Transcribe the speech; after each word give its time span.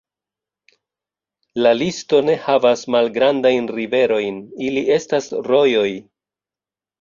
La 1.65 1.73
listo 1.81 2.21
ne 2.29 2.37
havas 2.45 2.85
malgrandajn 2.95 3.69
riverojn, 3.77 4.41
ili 4.71 4.85
estas 4.97 5.31
rojoj. 5.51 5.87